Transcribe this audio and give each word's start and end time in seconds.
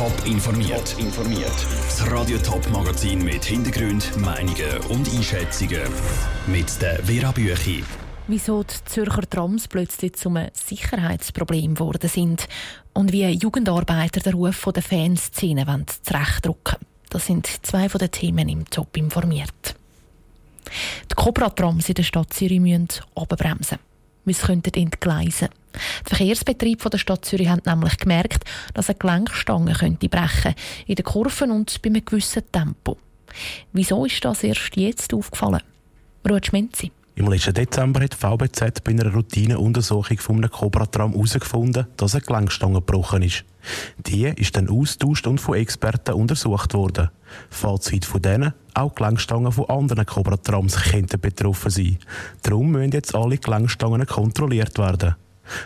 Top 0.00 0.24
informiert. 0.24 0.96
informiert. 0.98 1.52
Das 1.84 2.10
Radio 2.10 2.38
Top 2.38 2.66
Magazin 2.70 3.22
mit 3.22 3.44
Hintergrund, 3.44 4.16
Meinungen 4.16 4.78
und 4.88 5.06
Einschätzungen 5.14 5.82
mit 6.46 6.80
der 6.80 7.04
Vera 7.04 7.30
Büchi. 7.32 7.84
Wieso 8.26 8.62
die 8.62 8.82
Zürcher 8.86 9.28
Trams 9.28 9.68
plötzlich 9.68 10.14
zum 10.14 10.38
Sicherheitsproblem 10.54 11.74
geworden 11.74 12.08
sind 12.08 12.48
und 12.94 13.12
wie 13.12 13.26
Jugendarbeiter 13.26 14.20
den 14.20 14.32
Ruf 14.32 14.66
der 14.74 14.82
Fanszene 14.82 15.66
zurechtdrücken 16.02 16.78
Das 17.10 17.26
sind 17.26 17.46
zwei 17.60 17.90
von 17.90 17.98
den 17.98 18.10
Themen 18.10 18.48
im 18.48 18.64
Top 18.70 18.96
informiert. 18.96 19.74
Die 21.10 21.14
Cobra-Trams 21.14 21.90
in 21.90 21.94
der 21.96 22.04
Stadt 22.04 22.32
Zürich 22.32 22.58
müssen 22.58 22.88
abbremsen. 23.14 23.76
Wir 24.24 24.34
könnten 24.34 24.74
entgleisen. 24.74 25.48
Der 25.72 26.16
Verkehrsbetrieb 26.16 26.90
der 26.90 26.98
Stadt 26.98 27.24
Zürich 27.24 27.48
hat 27.48 27.66
nämlich 27.66 27.96
gemerkt, 27.96 28.44
dass 28.74 28.88
eine 28.88 28.98
Gelenkstange 28.98 29.72
könnte 29.72 30.08
brechen 30.08 30.54
in 30.86 30.96
den 30.96 31.04
Kurven 31.04 31.50
und 31.50 31.80
bei 31.82 31.88
einem 31.90 32.04
gewissen 32.04 32.42
Tempo. 32.50 32.98
Wieso 33.72 34.04
ist 34.04 34.24
das 34.24 34.42
erst 34.42 34.76
jetzt 34.76 35.14
aufgefallen? 35.14 35.62
Ruth 36.28 36.46
Schmenzi. 36.46 36.90
Im 37.20 37.28
letzten 37.28 37.52
Dezember 37.52 38.00
hat 38.00 38.14
VBZ 38.14 38.82
bei 38.82 38.92
einer 38.92 39.12
Routineuntersuchung 39.12 40.16
von 40.16 40.36
einem 40.36 40.50
Cobra-Tram 40.50 41.12
herausgefunden, 41.12 41.86
dass 41.98 42.14
eine 42.14 42.24
Gelenkstange 42.24 42.76
gebrochen 42.76 43.20
ist. 43.20 43.44
Die 43.98 44.24
ist 44.24 44.56
dann 44.56 44.70
austauscht 44.70 45.26
und 45.26 45.38
von 45.38 45.56
Experten 45.56 46.14
untersucht 46.14 46.72
worden. 46.72 47.10
Fazit 47.50 48.06
von 48.06 48.22
denen, 48.22 48.54
auch 48.72 48.94
Gelenkstangen 48.94 49.52
von 49.52 49.68
anderen 49.68 50.06
Cobra-Trams 50.06 50.76
könnten 50.76 51.20
betroffen 51.20 51.70
sein. 51.70 51.98
Darum 52.42 52.70
müssen 52.70 52.92
jetzt 52.92 53.14
alle 53.14 53.36
Gelenkstangen 53.36 54.06
kontrolliert 54.06 54.78
werden. 54.78 55.14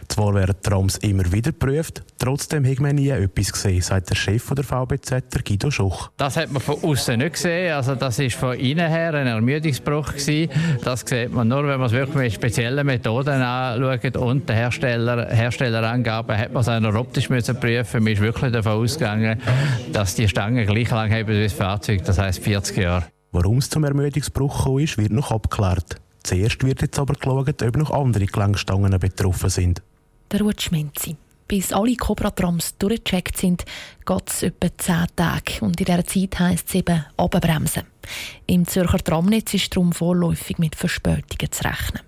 Zwar 0.08 0.34
werden 0.34 0.56
Trams 0.62 0.96
immer 0.98 1.30
wieder 1.32 1.52
geprüft, 1.52 2.02
trotzdem 2.18 2.64
hat 2.64 2.80
man 2.80 2.96
nie 2.96 3.10
etwas 3.10 3.52
gesehen, 3.52 3.82
sagt 3.82 4.10
der 4.10 4.14
Chef 4.14 4.50
der 4.54 4.64
VBZ, 4.64 5.44
Guido 5.44 5.70
Schuch. 5.70 6.10
Das 6.16 6.36
hat 6.36 6.52
man 6.52 6.62
von 6.62 6.76
außen 6.82 7.18
nicht 7.18 7.34
gesehen, 7.34 7.72
also 7.72 7.94
das 7.94 8.18
ist 8.18 8.36
von 8.36 8.58
innen 8.58 8.88
her 8.88 9.14
ein 9.14 9.26
Ermüdungsbruch 9.26 10.12
gewesen. 10.12 10.50
Das 10.82 11.00
sieht 11.00 11.32
man 11.32 11.48
nur, 11.48 11.66
wenn 11.66 11.78
man 11.78 11.86
es 11.86 11.92
wirklich 11.92 12.16
mit 12.16 12.32
speziellen 12.32 12.86
Methoden 12.86 13.42
anschaut 13.42 14.16
und 14.16 14.48
die 14.48 14.52
Hersteller, 14.52 15.28
Herstellerangaben 15.28 16.36
hat 16.36 16.52
man 16.52 16.60
es 16.60 16.68
auch 16.68 16.94
optisch 16.94 17.28
müssen 17.30 17.58
prüfen. 17.58 18.02
Man 18.02 18.12
ist 18.12 18.22
wirklich 18.22 18.52
davon 18.52 18.72
ausgegangen, 18.72 19.40
dass 19.92 20.14
die 20.14 20.28
Stangen 20.28 20.66
gleich 20.66 20.90
lang 20.90 21.10
haben 21.10 21.28
wie 21.28 21.42
das 21.42 21.52
Fahrzeug, 21.52 22.04
das 22.04 22.18
heißt 22.18 22.42
40 22.42 22.76
Jahre. 22.76 23.04
Warum 23.32 23.58
es 23.58 23.68
zum 23.68 23.82
Ermüdungsbruch 23.82 24.58
gekommen 24.58 24.84
ist, 24.84 24.96
wird 24.96 25.10
noch 25.10 25.32
abgeklärt. 25.32 26.00
Zuerst 26.24 26.64
wird 26.64 26.82
jetzt 26.82 26.98
aber 26.98 27.14
geschaut, 27.14 27.62
ob 27.62 27.76
noch 27.76 27.90
andere 27.90 28.26
Gelenkstangen 28.26 28.98
betroffen 28.98 29.50
sind. 29.50 29.82
Der 30.32 30.40
Rutschmenzi. 30.40 31.16
Bis 31.46 31.72
alle 31.72 31.94
Cobra-Trams 31.94 32.78
durchgecheckt 32.78 33.36
sind, 33.36 33.66
geht 34.06 34.30
es 34.30 34.42
etwa 34.42 34.68
10 34.76 35.06
Tage. 35.14 35.60
Und 35.60 35.78
in 35.78 35.84
dieser 35.84 36.04
Zeit 36.06 36.38
heisst 36.40 36.68
es 36.68 36.76
eben 36.76 37.04
abbremsen. 37.18 37.82
Im 38.46 38.66
Zürcher 38.66 38.98
Tramnetz 38.98 39.52
ist 39.52 39.76
darum 39.76 39.92
vorläufig 39.92 40.58
mit 40.58 40.74
Verspätungen 40.74 41.52
zu 41.52 41.64
rechnen. 41.64 42.00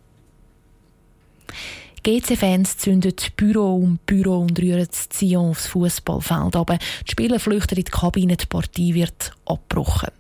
GC-Fans 2.03 2.79
zünden 2.79 3.15
Büro 3.37 3.75
um 3.75 3.99
Büro 4.07 4.39
und 4.39 4.59
rühren 4.59 4.87
das 4.89 5.11
Zion 5.11 5.51
aufs 5.51 5.67
Fußballfeld. 5.67 6.57
Aber 6.57 6.79
die 6.79 7.11
Spieler 7.11 7.39
flüchten 7.39 7.77
in 7.77 7.85
die 7.85 7.91
Kabine, 7.91 8.37
die 8.37 8.47
Partie 8.47 8.95
wird 8.95 9.33
abgebrochen. 9.45 10.11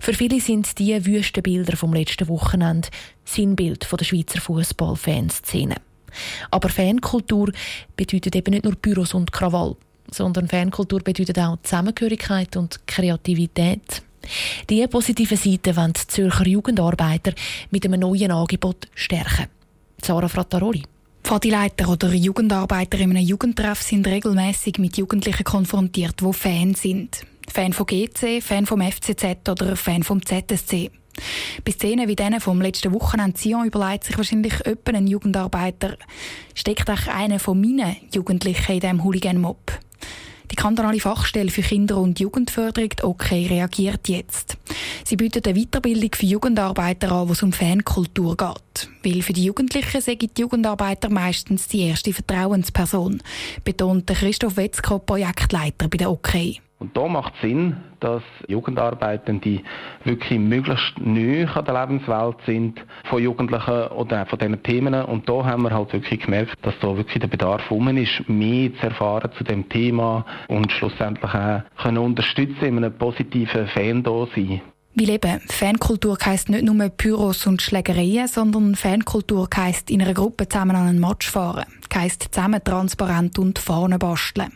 Für 0.00 0.14
viele 0.14 0.40
sind 0.40 0.78
die 0.78 1.04
wüsten 1.04 1.42
Bilder 1.42 1.76
vom 1.76 1.92
letzten 1.92 2.28
Wochenende 2.28 2.88
Sinnbild 3.24 3.86
der 3.90 4.04
Schweizer 4.04 4.40
Fußball-Fanszene. 4.40 5.76
Aber 6.50 6.68
Fankultur 6.68 7.52
bedeutet 7.96 8.36
eben 8.36 8.52
nicht 8.52 8.64
nur 8.64 8.76
Büros 8.76 9.14
und 9.14 9.32
Krawall, 9.32 9.76
sondern 10.10 10.48
Fankultur 10.48 11.00
bedeutet 11.00 11.38
auch 11.38 11.58
Zusammengehörigkeit 11.62 12.56
und 12.56 12.86
Kreativität. 12.86 14.02
Diese 14.70 14.88
positive 14.88 15.36
Seite 15.36 15.76
wollen 15.76 15.92
die 15.92 16.06
Zürcher 16.06 16.46
Jugendarbeiter 16.46 17.32
mit 17.70 17.84
einem 17.84 18.00
neuen 18.00 18.30
Angebot 18.30 18.88
stärken. 18.94 19.46
Sarah 20.00 20.28
Frattaroli. 20.28 20.82
Pfadileiter 21.22 21.88
oder 21.88 22.12
Jugendarbeiter 22.12 22.98
in 22.98 23.10
einem 23.10 23.26
Jugendtreff 23.26 23.80
sind 23.80 24.06
regelmäßig 24.06 24.78
mit 24.78 24.98
Jugendlichen 24.98 25.44
konfrontiert, 25.44 26.20
die 26.20 26.32
Fans 26.32 26.82
sind. 26.82 27.24
Fan 27.52 27.72
von 27.72 27.86
GC, 27.86 28.42
Fan 28.42 28.66
vom 28.66 28.80
FCZ 28.80 29.48
oder 29.48 29.76
Fan 29.76 30.02
vom 30.02 30.24
ZSC. 30.24 30.90
Bei 31.64 31.72
Szenen 31.72 32.08
wie 32.08 32.16
denen 32.16 32.40
vom 32.40 32.60
letzten 32.60 32.92
Wochenende 32.92 33.38
Sion 33.38 33.66
überlegt 33.66 34.04
sich 34.04 34.16
wahrscheinlich 34.16 34.54
jemand 34.64 34.94
ein 34.94 35.06
Jugendarbeiter, 35.06 35.96
steckt 36.54 36.90
auch 36.90 37.06
einer 37.06 37.38
von 37.38 37.60
meinen 37.60 37.96
Jugendlichen 38.12 38.72
in 38.72 38.80
diesem 38.80 39.04
Hooligan-Mob? 39.04 39.72
Die 40.50 40.56
kantonale 40.56 41.00
Fachstelle 41.00 41.50
für 41.50 41.62
Kinder- 41.62 41.96
und 41.96 42.20
Jugendförderung, 42.20 42.90
OK, 43.02 43.32
reagiert 43.32 44.08
jetzt. 44.08 44.56
Sie 45.04 45.16
bietet 45.16 45.48
eine 45.48 45.58
Weiterbildung 45.58 46.10
für 46.14 46.26
Jugendarbeiter 46.26 47.10
an, 47.10 47.28
wo 47.28 47.32
es 47.32 47.42
um 47.42 47.52
Fankultur 47.52 48.36
geht. 48.36 48.88
Weil 49.02 49.22
für 49.22 49.32
die 49.32 49.44
Jugendlichen 49.44 50.00
sind 50.00 50.22
die 50.22 50.40
Jugendarbeiter 50.40 51.08
meistens 51.08 51.66
die 51.66 51.88
erste 51.88 52.12
Vertrauensperson, 52.12 53.20
betont 53.64 54.06
Christoph 54.06 54.56
Wetzko, 54.56 54.98
Projektleiter 55.00 55.88
bei 55.88 55.96
der 55.96 56.10
OK. 56.10 56.60
Und 56.78 56.96
da 56.96 57.06
macht 57.06 57.34
es 57.36 57.40
Sinn, 57.40 57.76
dass 58.00 58.22
Jugendarbeitende 58.48 59.60
wirklich 60.02 60.38
möglichst 60.38 60.98
neu 60.98 61.46
an 61.46 61.64
der 61.64 61.80
Lebenswelt 61.80 62.36
sind 62.44 62.84
von 63.04 63.22
Jugendlichen 63.22 63.86
oder 63.88 64.26
von 64.26 64.38
diesen 64.38 64.62
Themen. 64.62 64.94
Und 65.04 65.28
da 65.28 65.44
haben 65.44 65.62
wir 65.62 65.70
halt 65.70 65.92
wirklich 65.92 66.20
gemerkt, 66.20 66.56
dass 66.62 66.78
da 66.80 66.96
wirklich 66.96 67.20
der 67.20 67.28
Bedarf 67.28 67.70
um 67.70 67.88
ist, 67.96 68.28
mehr 68.28 68.74
zu 68.74 68.86
erfahren 68.86 69.30
zu 69.38 69.44
dem 69.44 69.68
Thema 69.68 70.26
und 70.48 70.72
schlussendlich 70.72 71.32
auch 71.32 71.62
können 71.80 71.98
unterstützen 71.98 72.64
in 72.64 72.76
einem 72.78 72.92
positiven 72.98 73.68
Fan-Dasein. 73.68 74.60
Weil 74.96 75.10
eben, 75.10 75.40
Fankultur 75.48 76.16
heisst 76.24 76.48
nicht 76.48 76.64
nur 76.64 76.88
Pyros 76.88 77.48
und 77.48 77.60
Schlägereien, 77.60 78.28
sondern 78.28 78.76
Fankultur 78.76 79.48
heisst 79.56 79.90
in 79.90 80.00
einer 80.00 80.14
Gruppe 80.14 80.48
zusammen 80.48 80.76
an 80.76 80.86
einen 80.86 81.00
Match 81.00 81.28
fahren, 81.28 81.64
heisst 81.92 82.28
zusammen 82.30 82.62
transparent 82.62 83.36
und 83.40 83.58
Fahnen 83.58 83.98
basteln. 83.98 84.52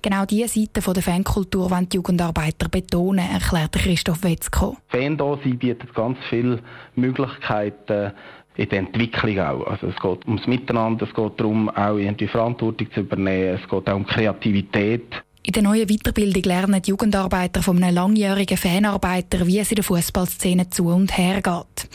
Genau 0.00 0.24
diese 0.24 0.60
Seite 0.60 0.92
der 0.92 1.02
Fankultur 1.02 1.68
wollen 1.68 1.88
die 1.88 1.96
Jugendarbeiter 1.96 2.68
betonen, 2.68 3.28
erklärt 3.28 3.72
Christoph 3.72 4.22
Wetzko. 4.22 4.76
Fan-Dasein 4.88 5.58
bietet 5.58 5.92
ganz 5.94 6.16
viele 6.30 6.60
Möglichkeiten, 6.94 8.12
in 8.54 8.68
der 8.68 8.78
Entwicklung 8.80 9.40
auch. 9.40 9.66
Also 9.66 9.88
es 9.88 9.96
geht 9.96 10.26
ums 10.26 10.46
Miteinander, 10.46 11.06
es 11.06 11.14
geht 11.14 11.40
darum, 11.40 11.68
auch 11.70 11.96
irgendwie 11.96 12.28
Verantwortung 12.28 12.86
zu 12.92 13.00
übernehmen, 13.00 13.58
es 13.60 13.68
geht 13.68 13.88
auch 13.88 13.96
um 13.96 14.06
Kreativität. 14.06 15.22
In 15.44 15.52
der 15.54 15.62
neuen 15.64 15.88
Weiterbildung 15.88 16.44
lernen 16.44 16.80
die 16.80 16.90
Jugendarbeiter 16.90 17.64
von 17.64 17.82
einem 17.82 17.96
langjährigen 17.96 18.56
Fanarbeiter, 18.56 19.44
wie 19.44 19.58
es 19.58 19.72
in 19.72 19.76
der 19.76 19.84
Fußballszene 19.84 20.70
zu 20.70 20.86
und 20.86 21.18
her 21.18 21.42
geht. 21.42 21.88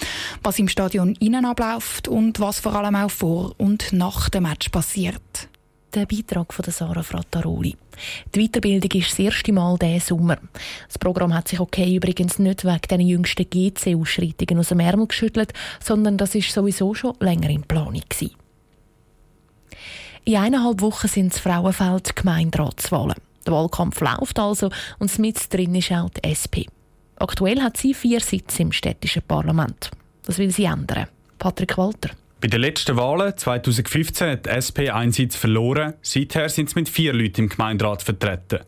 Was 0.44 0.60
im 0.60 0.68
Stadion 0.68 1.16
innen 1.22 1.46
abläuft 1.46 2.10
und 2.10 2.42
was 2.42 2.60
vor 2.60 2.76
allem 2.76 2.96
auch 2.96 3.10
vor 3.10 3.54
und 3.58 3.94
nach 3.94 4.28
dem 4.28 4.44
Match 4.44 4.68
passiert. 4.68 5.48
Der 5.94 6.06
Beitrag 6.06 6.54
von 6.54 6.66
Sarah 6.70 7.04
Frattaroli. 7.04 7.78
Die 8.36 8.46
Weiterbildung 8.46 8.92
ist 9.00 9.12
das 9.12 9.20
erste 9.20 9.54
Mal 9.54 9.78
diesen 9.78 10.02
Sommer. 10.02 10.38
Das 10.90 10.98
Programm 11.00 11.34
hat 11.34 11.48
sich 11.48 11.62
okay 11.62 11.96
übrigens 11.96 12.40
nicht 12.40 12.66
wegen 12.66 12.88
den 12.90 13.00
jüngsten 13.00 13.50
GC-Ausschreitungen 13.50 14.60
aus 14.60 14.70
dem 14.70 14.82
Ärmel 14.82 15.08
geschüttelt, 15.08 15.54
sondern 15.82 16.18
das 16.18 16.36
ist 16.36 16.52
sowieso 16.52 16.94
schon 16.94 17.16
länger 17.22 17.50
in 17.50 17.64
Planung. 17.64 18.04
Gewesen. 18.10 18.36
In 20.26 20.36
eineinhalb 20.36 20.82
Wochen 20.82 21.08
sind 21.08 21.32
das 21.32 21.40
Frauenfeld 21.40 22.14
Gemeinderatswahlen. 22.18 23.16
Der 23.48 23.54
Wahlkampf 23.54 24.02
läuft 24.02 24.38
also 24.38 24.70
und 25.00 25.18
mit 25.20 25.52
drin 25.52 25.74
ist 25.74 25.92
auch 25.92 26.10
die 26.10 26.24
SP. 26.28 26.68
Aktuell 27.16 27.62
hat 27.62 27.78
sie 27.78 27.94
vier 27.94 28.20
Sitze 28.20 28.62
im 28.62 28.72
städtischen 28.72 29.24
Parlament. 29.24 29.90
Das 30.26 30.38
will 30.38 30.52
sie 30.52 30.66
ändern. 30.66 31.08
Patrick 31.40 31.78
Walter. 31.78 32.10
Bei 32.42 32.48
den 32.48 32.62
letzten 32.62 32.98
Wahlen 32.98 33.36
2015 33.36 34.30
hat 34.30 34.46
die 34.46 34.50
SP 34.52 34.92
einen 34.92 35.14
Sitz 35.14 35.36
verloren. 35.36 35.94
Seither 36.02 36.50
sind 36.50 36.70
es 36.70 36.76
mit 36.76 36.90
vier 36.90 37.14
Leuten 37.14 37.44
im 37.44 37.50
Gemeinderat 37.50 38.04
vertreten. 38.04 38.60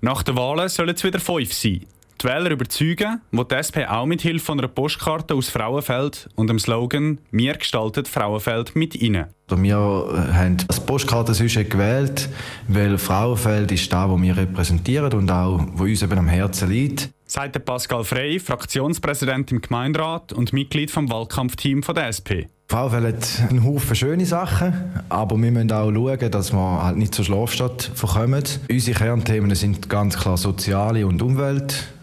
Nach 0.00 0.22
den 0.22 0.36
Wahlen 0.36 0.68
sollen 0.68 0.96
es 0.96 1.04
wieder 1.04 1.20
fünf 1.20 1.52
sein 1.52 1.86
die 2.22 2.28
Wähler 2.28 2.50
überzeugen, 2.50 3.20
wo 3.32 3.42
die 3.42 3.54
SP 3.58 3.86
auch 3.86 4.06
mit 4.06 4.22
Hilfe 4.22 4.44
von 4.44 4.58
einer 4.58 4.68
Postkarte 4.68 5.34
aus 5.34 5.48
Frauenfeld 5.48 6.28
und 6.36 6.48
dem 6.48 6.58
Slogan 6.58 7.18
«Wir 7.30 7.54
gestalten 7.54 8.04
Frauenfeld 8.04 8.76
mit 8.76 8.94
Ihnen». 8.94 9.26
Wir 9.54 9.76
haben 9.76 10.56
das 10.66 10.80
Postkartensystem 10.80 11.68
gewählt, 11.68 12.28
weil 12.68 12.96
Frauenfeld 12.96 13.70
ist 13.72 13.92
da, 13.92 14.08
wo 14.08 14.20
wir 14.20 14.36
repräsentieren 14.36 15.12
und 15.12 15.30
auch, 15.30 15.60
wo 15.74 15.84
uns 15.84 16.02
eben 16.02 16.18
am 16.18 16.28
Herzen 16.28 16.70
liegt. 16.70 17.10
Sagt 17.26 17.62
Pascal 17.64 18.04
Frey, 18.04 18.38
Fraktionspräsident 18.38 19.52
im 19.52 19.60
Gemeinderat 19.60 20.32
und 20.32 20.52
Mitglied 20.52 20.90
vom 20.90 21.10
Wahlkampfteam 21.10 21.82
der 21.82 22.08
SP. 22.08 22.48
VfL 22.68 23.08
hat 23.08 23.50
einen 23.50 23.64
Haufen 23.64 23.94
schöne 23.94 24.24
Sachen, 24.24 24.72
aber 25.10 25.36
wir 25.36 25.50
müssen 25.50 25.72
auch 25.72 25.92
schauen, 25.92 26.30
dass 26.30 26.52
wir 26.54 26.82
halt 26.82 26.96
nicht 26.96 27.14
zur 27.14 27.26
Schlafstadt 27.26 27.90
verkommen. 27.94 28.42
Unsere 28.70 28.98
Kernthemen 28.98 29.54
sind 29.54 29.90
ganz 29.90 30.18
klar 30.18 30.38
soziale 30.38 31.06
und 31.06 31.20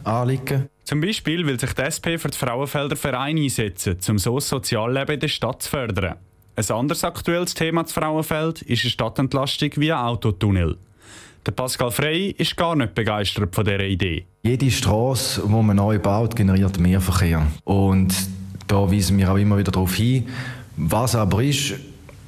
Umweltanliegen. 0.04 0.70
Zum 0.84 1.02
Beispiel 1.02 1.46
will 1.46 1.60
sich 1.60 1.74
die 1.74 1.82
SP 1.86 2.18
für 2.18 2.30
die 2.30 2.38
Frauenfelder 2.38 2.96
Verein 2.96 3.38
einsetzen, 3.38 3.98
um 4.10 4.18
so 4.18 4.36
das 4.36 4.50
Sozialleben 4.50 5.16
in 5.16 5.20
der 5.20 5.28
Stadt 5.28 5.62
zu 5.62 5.70
fördern. 5.70 6.16
Ein 6.56 6.72
anderes 6.72 7.04
aktuelles 7.04 7.54
Thema 7.54 7.86
zu 7.86 7.94
Frauenfeld 7.94 8.64
ist 8.64 8.84
eine 8.84 8.92
Stadtentlastung 8.92 9.72
via 9.76 10.06
Autotunnel. 10.06 10.78
Der 11.46 11.52
Pascal 11.52 11.92
Frey 11.92 12.32
ist 12.32 12.58
gar 12.58 12.76
nicht 12.76 12.96
begeistert 12.96 13.56
von 13.56 13.64
dieser 13.64 13.80
Idee. 13.80 14.26
Jede 14.44 14.70
Straße, 14.70 15.42
die 15.46 15.50
man 15.50 15.78
neu 15.78 15.98
baut, 16.00 16.36
generiert 16.36 16.80
mehr 16.80 17.00
Verkehr. 17.00 17.48
Und 17.64 18.14
da 18.68 18.92
weisen 18.92 19.18
wir 19.18 19.32
auch 19.32 19.38
immer 19.38 19.58
wieder 19.58 19.72
darauf 19.72 19.96
hin. 19.96 20.28
Was 20.76 21.16
aber 21.16 21.42
ist, 21.42 21.76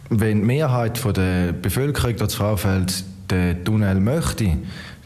wenn 0.09 0.39
die 0.39 0.45
Mehrheit 0.45 1.03
der 1.17 1.51
Bevölkerung 1.51 2.15
das 2.15 2.35
Fraufeld 2.35 3.03
den 3.29 3.63
Tunnel 3.65 4.00
möchte, 4.00 4.57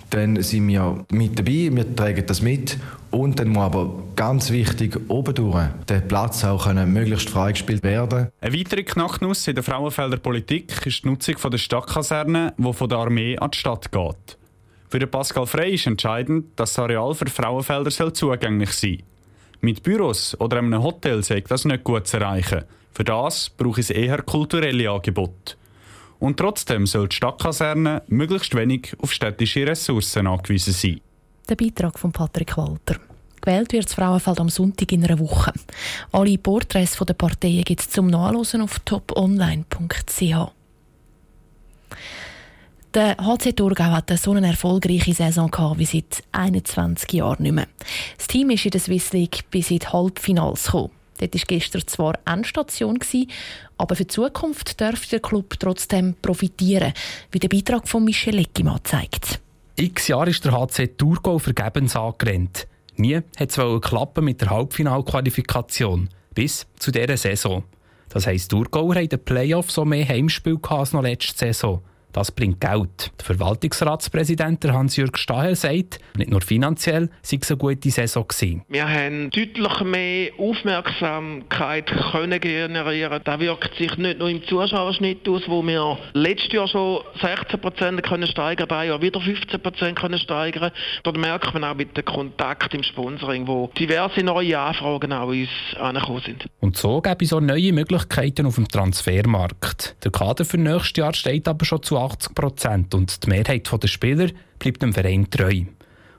dann 0.10 0.42
sind 0.42 0.68
wir 0.68 1.06
mit 1.12 1.38
dabei, 1.38 1.70
wir 1.72 1.96
tragen 1.96 2.26
das 2.26 2.42
mit 2.42 2.78
und 3.12 3.40
dann 3.40 3.50
muss 3.50 3.64
aber 3.64 4.04
ganz 4.16 4.52
wichtig 4.52 5.00
oben 5.08 5.36
durch 5.36 5.66
der 5.88 6.02
Platz 6.02 6.44
auch 6.44 6.66
können 6.66 6.92
möglichst 6.92 7.30
freigespielt 7.30 7.84
werden. 7.84 8.30
Eine 8.42 8.58
weitere 8.58 8.84
Knacknuss 8.84 9.48
in 9.48 9.56
der 9.56 9.64
Frauenfelder 9.64 10.18
Politik 10.18 10.86
ist 10.86 11.04
die 11.04 11.10
Nutzung 11.10 11.36
der 11.52 11.58
Stadtkaserne, 11.58 12.54
die 12.58 12.74
von 12.74 12.90
der 12.90 12.98
Armee 13.00 13.38
an 13.38 13.52
die 13.52 13.58
Stadt 13.58 13.92
geht. 13.92 14.38
Für 14.90 15.00
den 15.00 15.10
Pascal 15.10 15.46
Frey 15.46 15.74
ist 15.74 15.88
entscheidend, 15.88 16.48
dass 16.56 16.74
das 16.74 16.84
Areal 16.84 17.14
für 17.16 17.28
Frauenfelder 17.28 17.92
soll 17.92 18.14
zugänglich 18.14 18.72
sein 18.72 19.04
Mit 19.62 19.84
Büros 19.84 20.40
oder 20.40 20.60
einem 20.60 20.82
Hotel 20.82 21.24
sei 21.24 21.42
das 21.42 21.66
nicht 21.66 21.84
gut 21.84 22.08
zu 22.08 22.18
erreichen. 22.18 22.64
Für 22.94 23.04
das 23.04 23.50
braucht 23.50 23.80
es 23.80 23.90
eher 23.90 24.22
kulturelle 24.22 24.90
Angebote. 24.90 25.56
Und 26.20 26.38
trotzdem 26.38 26.86
soll 26.86 27.10
die 27.10 27.16
Stadtkaserne 27.16 28.04
möglichst 28.08 28.56
wenig 28.56 28.96
auf 29.00 29.12
städtische 29.12 29.68
Ressourcen 29.68 30.28
angewiesen 30.28 30.74
sein. 30.74 31.02
Der 31.50 31.56
Beitrag 31.56 32.00
von 32.00 32.12
Patrick 32.12 32.58
Walter. 32.58 33.00
Gewählt 33.42 33.74
wird 33.74 33.86
das 33.86 33.94
Frauenfeld 33.94 34.40
am 34.40 34.50
Sonntag 34.50 34.92
in 34.92 35.04
einer 35.04 35.20
Woche. 35.20 35.54
Alle 36.12 36.38
Porträts 36.38 36.98
der 36.98 37.14
Parteien 37.14 37.64
gibt 37.64 37.82
es 37.82 37.90
zum 37.90 38.08
Nachlesen 38.08 38.62
auf 38.62 38.80
toponline.ch. 38.80 40.52
Der 42.96 43.18
HC 43.18 43.52
Thurgau 43.52 43.84
hat 43.84 44.10
so 44.18 44.32
eine 44.32 44.48
erfolgreiche 44.48 45.14
Saison 45.14 45.52
gehabt 45.52 45.80
wie 45.80 45.86
seit 45.86 46.24
21 46.32 47.12
Jahren 47.12 47.44
nicht 47.44 47.52
mehr. 47.52 47.68
Das 48.18 48.28
Team 48.28 48.50
ist 48.52 48.64
in 48.66 48.72
der 48.72 48.80
Swiss 48.80 49.12
League 49.12 49.44
bis 49.52 49.70
in 49.70 49.80
die 49.80 49.88
Halbfinals 49.88 50.68
gekommen. 50.68 50.92
Dort 51.18 51.34
war 51.34 51.42
gestern 51.48 51.88
zwar 51.88 52.20
Endstation, 52.26 53.00
aber 53.78 53.96
für 53.96 54.04
die 54.04 54.08
Zukunft 54.08 54.80
dürfte 54.80 55.12
der 55.12 55.20
Club 55.20 55.56
trotzdem 55.60 56.16
profitieren, 56.22 56.94
wie 57.32 57.40
der 57.40 57.50
Beitrag 57.50 57.88
von 57.88 58.04
Michel 58.04 58.36
Leckimann 58.36 58.80
zeigt. 58.84 59.40
X 59.78 60.08
Jahre 60.08 60.30
ist 60.30 60.46
der 60.46 60.54
HC 60.54 60.88
Thurgau 60.98 61.38
vergebens 61.38 61.96
angerannt. 61.96 62.68
Nie 62.98 63.22
hat 63.38 63.58
es 63.58 63.82
klappen 63.82 64.24
mit 64.24 64.42
der 64.42 64.50
Halbfinalqualifikation, 64.50 66.10
bis 66.34 66.66
zu 66.80 66.92
dieser 66.92 67.18
Saison. 67.18 67.64
Das 68.10 68.28
heisst, 68.28 68.52
Thurgauer 68.52 68.96
haben 68.96 69.04
in 69.04 69.10
den 69.10 69.20
Playoffs 69.20 69.74
so 69.74 69.84
mehr 69.84 70.08
Heimspiel 70.08 70.58
als 70.70 70.94
noch 70.94 71.02
letzte 71.02 71.38
Saison. 71.38 71.82
Das 72.16 72.32
bringt 72.32 72.62
Geld. 72.62 73.12
Der 73.20 73.26
Verwaltungsratspräsident 73.26 74.64
Hans-Jürg 74.64 75.18
Staher 75.18 75.54
sagt, 75.54 76.00
nicht 76.16 76.30
nur 76.30 76.40
finanziell 76.40 77.10
sei 77.22 77.40
es 77.42 77.52
eine 77.52 77.58
gute 77.58 77.92
Saison 77.92 78.26
gewesen. 78.26 78.64
Wir 78.70 78.88
haben 78.88 79.32
deutlich 79.32 79.82
mehr 79.82 80.32
Aufmerksamkeit 80.38 81.88
können 82.14 82.40
generieren. 82.40 83.20
Das 83.22 83.40
wirkt 83.42 83.76
sich 83.78 83.98
nicht 83.98 84.20
nur 84.20 84.30
im 84.30 84.42
Zuschauerschnitt 84.48 85.28
aus, 85.28 85.42
wo 85.48 85.62
wir 85.62 85.98
letztes 86.14 86.54
Jahr 86.54 86.70
schon 86.70 87.02
16 87.20 87.60
Prozent 87.60 88.04
können 88.04 88.30
steigern, 88.30 88.70
dieses 88.70 88.88
Jahr 88.88 89.02
wieder 89.02 89.20
15 89.20 89.62
Prozent 89.62 90.00
können 90.00 90.18
steigern. 90.18 90.72
Dort 91.04 91.18
merkt 91.18 91.54
man 91.54 91.66
auch 91.66 91.76
mit 91.76 91.98
dem 91.98 92.06
Kontakt 92.06 92.74
im 92.74 92.84
Sponsoring, 92.84 93.46
wo 93.46 93.70
diverse 93.78 94.24
neue 94.24 94.58
Anfragen 94.58 95.12
auch 95.12 95.28
uns 95.28 95.50
angekommen 95.78 96.22
sind. 96.26 96.46
Und 96.62 96.78
so 96.78 97.02
gäbe 97.02 97.26
es 97.26 97.34
auch 97.34 97.42
neue 97.42 97.74
Möglichkeiten 97.74 98.46
auf 98.46 98.56
dem 98.56 98.70
Transfermarkt. 98.70 99.98
Der 100.06 100.12
Kader 100.12 100.46
für 100.46 100.58
nächstes 100.58 100.96
Jahr 100.96 101.14
steht 101.14 101.50
aber 101.50 101.66
schon 101.66 101.84
zu 101.84 102.05
80 102.06 102.36
Prozent 102.36 102.94
und 102.94 103.24
die 103.24 103.30
Mehrheit 103.30 103.70
der 103.72 103.88
Spieler 103.88 104.30
bleibt 104.60 104.82
dem 104.82 104.94
Verein 104.94 105.30
treu. 105.30 105.62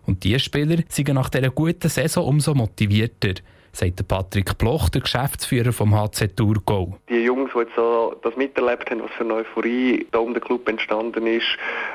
Und 0.07 0.25
diese 0.25 0.39
Spieler 0.39 0.79
sind 0.89 1.09
nach 1.09 1.31
dieser 1.31 1.51
guten 1.51 1.89
Saison 1.89 2.27
umso 2.27 2.55
motivierter, 2.55 3.35
sagt 3.73 4.07
Patrick 4.09 4.57
Bloch, 4.57 4.89
der 4.89 5.03
Geschäftsführer 5.03 5.73
vom 5.73 5.95
HC 5.95 6.29
Thurgau. 6.29 6.97
Die 7.09 7.25
Jungs, 7.25 7.51
die 7.53 7.59
jetzt 7.59 7.77
das 8.23 8.37
miterlebt 8.37 8.91
haben, 8.91 9.03
was 9.03 9.11
für 9.13 9.25
eine 9.25 9.35
Euphorie 9.35 10.07
da 10.13 10.19
um 10.19 10.33
den 10.33 10.43
Club 10.43 10.69
entstanden 10.69 11.27
ist, 11.27 11.47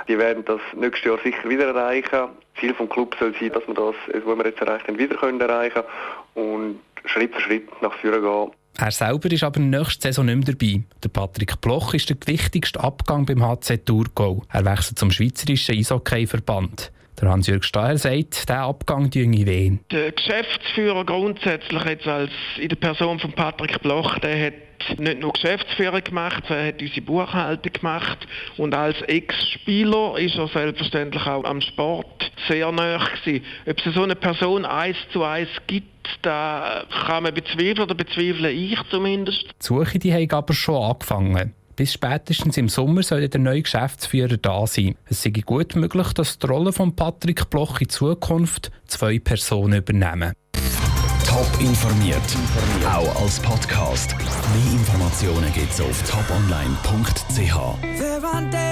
die 0.07 0.17
werden 0.17 0.45
das 0.45 0.61
nächstes 0.75 1.05
Jahr 1.05 1.19
sicher 1.23 1.49
wieder 1.49 1.67
erreichen. 1.67 2.29
Ziel 2.59 2.73
vom 2.73 2.89
Club 2.89 3.15
soll 3.19 3.33
sein, 3.39 3.51
dass 3.51 3.65
wir 3.67 3.73
das, 3.73 3.95
was 4.25 4.37
wir 4.37 4.45
jetzt 4.45 4.61
erreicht 4.61 4.87
haben, 4.87 4.97
wieder 4.97 5.15
können 5.15 5.41
erreichen 5.41 5.83
und 6.35 6.79
Schritt 7.05 7.33
für 7.33 7.41
Schritt 7.41 7.81
nach 7.81 7.93
vorne 7.93 8.21
gehen. 8.21 8.51
Er 8.81 8.89
selber 8.89 9.31
ist 9.31 9.43
aber 9.43 9.59
nächste 9.59 10.07
Saison 10.07 10.25
nicht 10.25 10.47
mehr 10.47 10.55
dabei. 10.55 10.83
Der 11.03 11.09
Patrick 11.09 11.61
Bloch 11.61 11.93
ist 11.93 12.09
der 12.09 12.17
wichtigste 12.25 12.79
Abgang 12.83 13.27
beim 13.27 13.43
HC 13.43 13.77
Thurgau. 13.77 14.41
Er 14.51 14.65
wechselt 14.65 14.97
zum 14.97 15.11
Schweizerischen 15.11 15.77
Eishockey-Verband. 15.77 16.91
Der 17.21 17.29
Hans-Jürg 17.29 17.63
Staher 17.63 17.99
sagt, 17.99 18.41
dieser 18.49 18.61
Abgang 18.61 19.11
tue 19.11 19.31
weh. 19.31 19.77
Der 19.91 20.11
Geschäftsführer 20.11 21.05
grundsätzlich 21.05 21.83
jetzt 21.83 22.07
als 22.07 22.31
in 22.57 22.69
der 22.69 22.75
Person 22.75 23.19
von 23.19 23.31
Patrick 23.33 23.83
Bloch, 23.83 24.17
der 24.17 24.47
hat 24.47 24.99
nicht 24.99 25.19
nur 25.19 25.33
Geschäftsführer 25.33 26.01
gemacht, 26.01 26.43
er 26.49 26.69
hat 26.69 26.81
unsere 26.81 27.01
Buchhaltung 27.01 27.73
gemacht 27.73 28.27
und 28.57 28.73
als 28.73 28.99
Ex-Spieler 29.03 30.17
ist 30.17 30.37
er 30.37 30.47
selbstverständlich 30.47 31.27
auch 31.27 31.43
am 31.43 31.61
Sport 31.61 32.20
sehr 32.47 32.71
nahe 32.71 32.99
gewesen. 33.23 33.45
Ob 33.65 33.85
es 33.85 33.93
so 33.93 34.03
eine 34.03 34.15
Person 34.15 34.65
eins 34.65 34.97
zu 35.11 35.23
eins 35.23 35.49
gibt, 35.67 35.87
da 36.21 36.83
kann 37.05 37.23
man 37.23 37.33
bezweifeln 37.33 37.79
oder 37.79 37.95
bezweifle 37.95 38.51
ich 38.51 38.79
zumindest. 38.89 39.43
Die 39.43 39.65
Suche 39.65 39.99
die 39.99 40.13
haben 40.13 40.31
aber 40.31 40.53
schon 40.53 40.83
angefangen. 40.83 41.53
Bis 41.75 41.93
spätestens 41.93 42.57
im 42.57 42.69
Sommer 42.69 43.01
soll 43.01 43.27
der 43.27 43.39
neue 43.39 43.61
Geschäftsführer 43.61 44.37
da 44.37 44.67
sein. 44.67 44.95
Es 45.05 45.23
sei 45.23 45.29
gut 45.31 45.75
möglich, 45.75 46.13
dass 46.13 46.37
die 46.37 46.45
Rolle 46.45 46.73
von 46.73 46.95
Patrick 46.95 47.49
Bloch 47.49 47.79
in 47.81 47.89
Zukunft 47.89 48.71
zwei 48.85 49.19
Personen 49.19 49.79
übernehmen. 49.79 50.33
Top 51.27 51.49
informiert, 51.61 52.21
auch 52.85 53.21
als 53.21 53.39
Podcast. 53.39 54.15
Mehr 54.17 54.73
Informationen 54.73 55.51
gibt 55.53 55.71
es 55.71 55.79
auf 55.79 56.03
toponline.ch. 56.03 57.55